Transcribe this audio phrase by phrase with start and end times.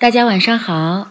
[0.00, 1.08] 大家晚上好，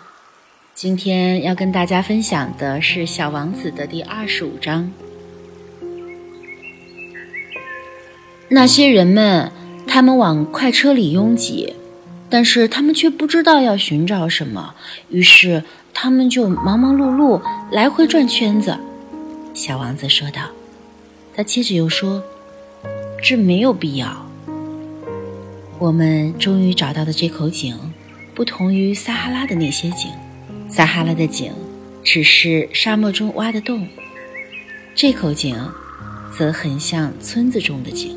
[0.74, 4.90] 今天要跟大家分享的是《小王子》的第二十五章。
[8.47, 9.52] 那些人们，
[9.86, 11.73] 他们往快车里拥挤，
[12.29, 14.73] 但是他们却不知道要寻找什么，
[15.10, 18.77] 于是他们就忙忙碌碌，来回转圈子。
[19.54, 20.44] 小王子说道。
[21.35, 22.23] 他接着又说
[23.22, 24.26] ：“这没有必要。
[25.77, 27.77] 我们终于找到的这口井。”
[28.38, 30.12] 不同于撒哈拉的那些井，
[30.70, 31.52] 撒哈拉的井
[32.04, 33.88] 只是沙漠中挖的洞，
[34.94, 35.58] 这口井
[36.32, 38.16] 则很像村子中的井。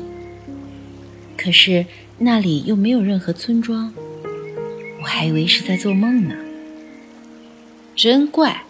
[1.35, 1.87] 可是
[2.19, 3.91] 那里又没有任何村庄，
[5.01, 6.35] 我还以为是在做梦呢。
[7.95, 8.61] 真怪！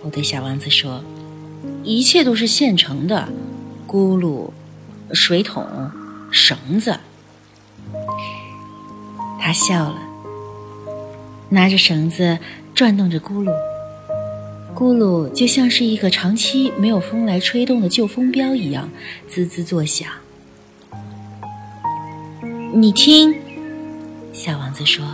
[0.00, 1.04] 我对小王子说
[1.84, 3.28] ：“一切都是现成的，
[3.86, 4.50] 咕噜、
[5.12, 5.90] 水桶、
[6.30, 6.98] 绳子。”
[9.38, 10.06] 他笑了。
[11.50, 12.38] 拿着绳子
[12.74, 13.52] 转动着咕噜，
[14.72, 18.88] 咕噜就像是一个长期没有风来吹动的旧风标一样，
[19.28, 20.08] 滋滋作响。
[22.72, 23.34] 你听，
[24.32, 25.04] 小王子说：“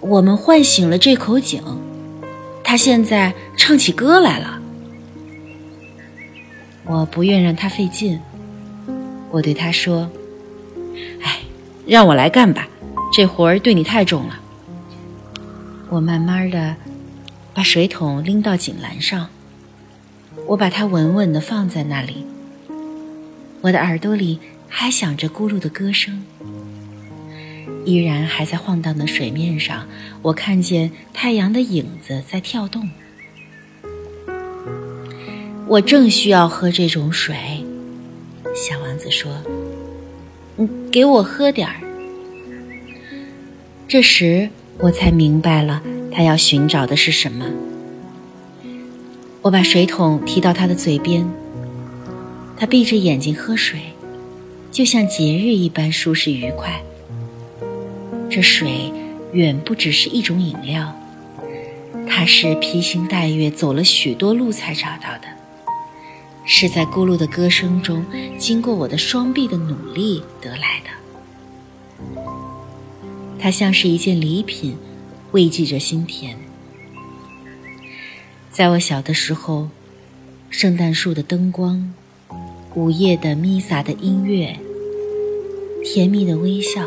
[0.00, 1.60] 我们唤醒了这口井，
[2.62, 4.60] 它现在唱起歌来了。”
[6.86, 8.20] 我不愿让他费劲，
[9.32, 10.08] 我对他说
[11.22, 11.40] ：“哎，
[11.84, 12.68] 让我来干吧，
[13.12, 14.42] 这活儿对你太重了。”
[15.88, 16.74] 我慢慢的
[17.54, 19.28] 把水桶拎到井栏上，
[20.46, 22.26] 我把它稳稳的放在那里。
[23.60, 26.24] 我的耳朵里还响着咕噜的歌声，
[27.84, 29.86] 依然还在晃荡的水面上，
[30.22, 32.90] 我看见太阳的影子在跳动。
[35.68, 37.64] 我正需要喝这种水，
[38.54, 39.40] 小王子说
[40.56, 41.80] ：“你给我喝点儿。”
[43.86, 44.50] 这时。
[44.78, 45.82] 我才明白了，
[46.12, 47.46] 他要寻找的是什么。
[49.42, 51.26] 我把水桶提到他的嘴边，
[52.56, 53.80] 他闭着眼睛喝水，
[54.70, 56.82] 就像节日一般舒适愉快。
[58.28, 58.92] 这水
[59.32, 60.94] 远不只是一种饮料，
[62.06, 65.28] 它是披星戴月走了许多路才找到的，
[66.44, 68.04] 是在咕噜的歌声中，
[68.38, 70.90] 经过我的双臂的努力得来的。
[73.38, 74.76] 它像是一件礼品，
[75.32, 76.36] 慰藉着心田。
[78.50, 79.68] 在我小的时候，
[80.48, 81.92] 圣诞树的灯光，
[82.74, 84.56] 午夜的弥撒的音乐，
[85.84, 86.82] 甜蜜的微笑，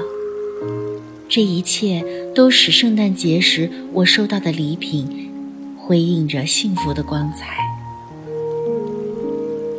[1.29, 5.31] 这一切都使圣诞节时我收到的礼品
[5.77, 7.57] 辉映着幸福的光彩。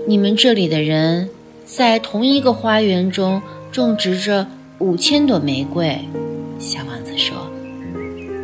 [0.06, 1.28] 你们这里的人
[1.64, 4.46] 在同一个花园中种植着
[4.78, 5.98] 五千朵玫瑰。
[6.60, 7.50] 小王子说：“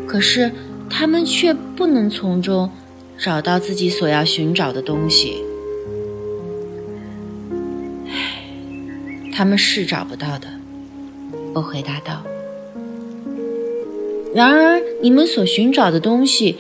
[0.09, 0.51] 可是
[0.89, 2.71] 他们却不能从中
[3.19, 5.45] 找到自己所要寻找的东西。
[8.09, 8.41] 唉，
[9.35, 10.49] 他们是找不到的。”
[11.53, 12.23] 我回答道。
[14.35, 16.57] “然而，你们所寻找的东西，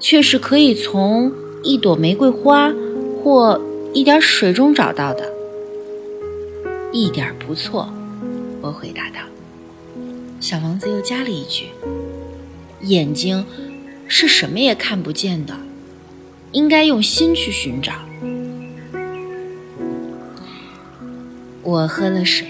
[0.00, 1.30] 却是可以从
[1.62, 2.72] 一朵玫瑰花
[3.22, 3.60] 或
[3.92, 5.30] 一点水中找到的。”
[6.92, 7.92] 一点不错，
[8.62, 9.20] 我回答道。
[10.44, 11.70] 小王子又加了一句
[12.84, 13.46] ：“眼睛
[14.06, 15.56] 是什么也看不见的，
[16.52, 17.94] 应该用心去寻找。”
[21.64, 22.46] 我喝了水，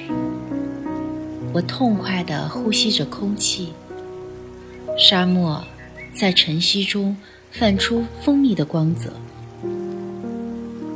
[1.53, 3.73] 我痛快地呼吸着空气。
[4.99, 5.65] 沙漠
[6.13, 7.17] 在晨曦中
[7.53, 9.13] 泛出蜂蜜的光泽，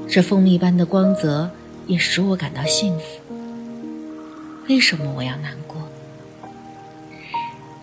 [0.09, 1.49] 这蜂蜜般的光泽
[1.87, 3.05] 也使我感到幸福。
[4.69, 5.68] 为什么我要难过？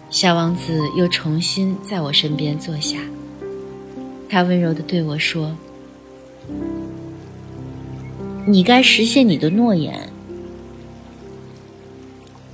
[0.09, 2.99] 小王子又重新在我身边坐下，
[4.29, 5.57] 他温柔地对我说
[8.47, 10.09] ：“你该实现你的诺言。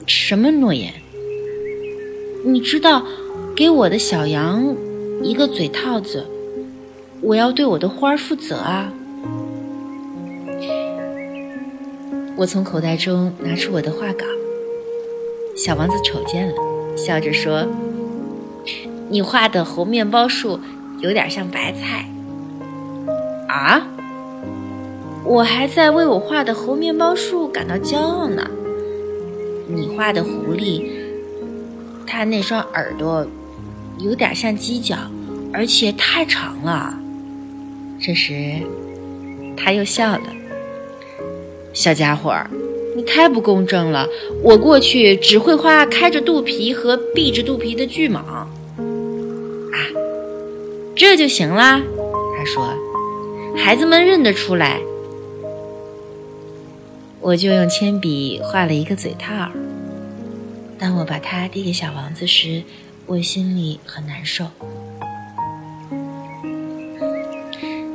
[0.07, 0.93] 什么诺言？
[2.43, 3.05] 你知道，
[3.55, 4.75] 给我的小羊
[5.21, 6.25] 一个嘴套子，
[7.21, 8.91] 我要对我的花负责啊！”
[12.35, 14.25] 我从口袋中拿出我的画稿，
[15.55, 16.70] 小王子瞅见了。
[17.05, 17.67] 笑着说
[19.09, 20.59] ：“你画的猴面包树
[20.99, 22.05] 有点像白菜。”
[23.49, 23.81] 啊！
[25.25, 28.47] 我还在为我画的猴面包树感到骄傲呢。
[29.67, 30.89] 你画的狐狸，
[32.05, 33.25] 它那双耳朵
[33.97, 34.95] 有点像犄角，
[35.51, 36.97] 而且太长了。
[37.99, 38.61] 这时，
[39.55, 40.23] 他又笑了
[41.73, 42.35] ：“小家伙，
[42.95, 44.07] 你太不公正了！
[44.43, 48.17] 我过去只会画开着肚皮和闭着肚皮的巨蟒。
[48.17, 48.47] 啊，
[50.95, 51.81] 这就行啦。
[52.37, 52.73] 他说
[53.55, 54.81] ：“孩子们认得出来。”
[57.21, 59.49] 我就用铅笔画了一个嘴套。
[60.79, 62.63] 当我把它递给小王子时，
[63.05, 64.45] 我心里很难受。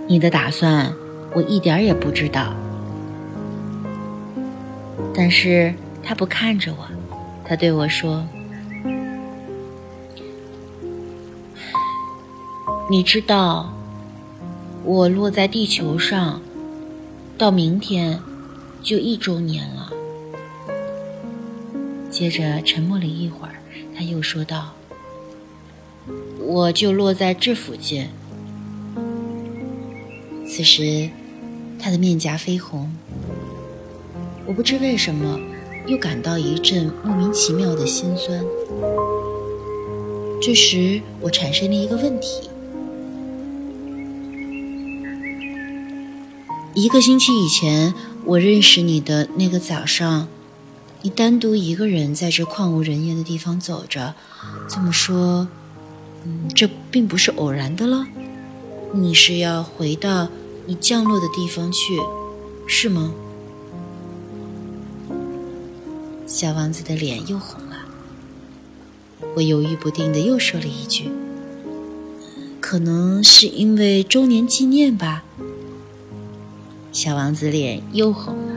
[0.06, 0.94] 你的打算，
[1.34, 2.54] 我一点也不知道。
[5.18, 5.72] 但是
[6.02, 6.86] 他不看着我，
[7.42, 8.28] 他对我说
[12.90, 13.72] ：“你知道，
[14.84, 16.42] 我落在地球上，
[17.38, 18.20] 到明天
[18.82, 19.90] 就一周年了。”
[22.10, 23.54] 接着沉默了一会儿，
[23.96, 24.74] 他又说道
[26.44, 28.10] ：“我就落在这附近。”
[30.46, 31.08] 此时，
[31.78, 32.94] 他的面颊绯红。
[34.46, 35.40] 我不知为什么，
[35.88, 38.44] 又感到一阵莫名其妙的心酸。
[40.40, 42.48] 这时，我产生了一个问题：
[46.75, 47.93] 一个星期以前，
[48.25, 50.28] 我认识你的那个早上。
[51.02, 54.14] 你单独一个人在这旷无人烟的地方走着，
[54.69, 55.49] 这么说，
[56.25, 58.06] 嗯，这并不是偶然的了。
[58.92, 60.28] 你是要回到
[60.66, 62.00] 你降落的地方去，
[62.66, 63.12] 是吗？
[66.26, 67.76] 小王子的脸又红了。
[69.37, 71.08] 我犹豫不定的又说了一句
[72.61, 75.23] ：“可能是因为周年纪念吧。”
[76.90, 78.55] 小王子脸又红了。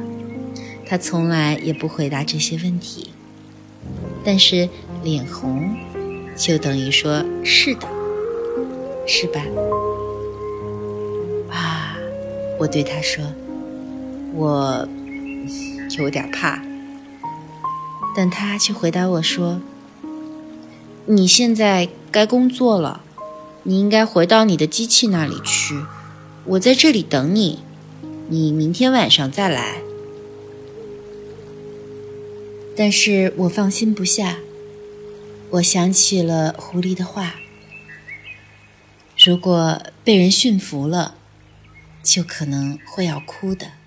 [0.85, 3.09] 他从来也不回答这些问题，
[4.25, 4.67] 但是
[5.03, 5.69] 脸红
[6.35, 7.87] 就等于说是的，
[9.05, 9.45] 是吧？
[11.51, 11.95] 啊，
[12.57, 13.23] 我对他说，
[14.33, 14.87] 我
[15.99, 16.59] 有点怕，
[18.21, 19.61] 但他却回答我说
[21.07, 23.01] ：“你现在该工作了，
[23.63, 25.85] 你应该回到你的机器那里去，
[26.43, 27.59] 我在这里等你，
[28.27, 29.77] 你明天晚上再来。”
[32.75, 34.39] 但是我放心不下，
[35.51, 37.35] 我想起了狐狸的话：
[39.17, 41.15] 如果被人驯服了，
[42.03, 43.78] 就可能会要哭的。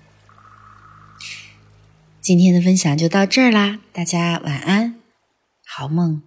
[2.23, 4.95] 今天的分享就到这儿啦，大家晚安，
[5.65, 6.21] 好梦。